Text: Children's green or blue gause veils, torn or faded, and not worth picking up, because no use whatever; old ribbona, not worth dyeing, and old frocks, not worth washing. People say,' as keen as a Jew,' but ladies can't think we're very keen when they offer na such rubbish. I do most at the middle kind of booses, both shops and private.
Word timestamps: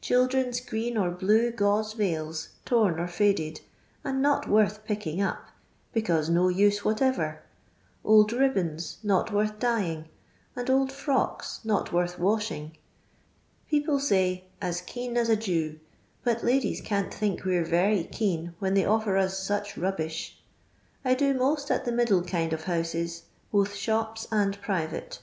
Children's 0.00 0.60
green 0.60 0.96
or 0.96 1.10
blue 1.10 1.50
gause 1.50 1.92
veils, 1.92 2.48
torn 2.64 2.98
or 2.98 3.06
faded, 3.06 3.60
and 4.02 4.22
not 4.22 4.48
worth 4.48 4.82
picking 4.86 5.20
up, 5.20 5.48
because 5.92 6.30
no 6.30 6.48
use 6.48 6.86
whatever; 6.86 7.42
old 8.02 8.32
ribbona, 8.32 8.96
not 9.02 9.30
worth 9.30 9.58
dyeing, 9.58 10.08
and 10.56 10.70
old 10.70 10.90
frocks, 10.90 11.60
not 11.66 11.92
worth 11.92 12.18
washing. 12.18 12.78
People 13.68 14.00
say,' 14.00 14.44
as 14.68 14.80
keen 14.80 15.18
as 15.18 15.28
a 15.28 15.36
Jew,' 15.36 15.78
but 16.22 16.42
ladies 16.42 16.80
can't 16.80 17.12
think 17.12 17.44
we're 17.44 17.62
very 17.66 18.04
keen 18.04 18.54
when 18.60 18.72
they 18.72 18.86
offer 18.86 19.18
na 19.18 19.26
such 19.28 19.76
rubbish. 19.76 20.38
I 21.04 21.12
do 21.12 21.34
most 21.34 21.70
at 21.70 21.84
the 21.84 21.92
middle 21.92 22.22
kind 22.22 22.54
of 22.54 22.64
booses, 22.64 23.24
both 23.52 23.74
shops 23.74 24.26
and 24.32 24.58
private. 24.62 25.18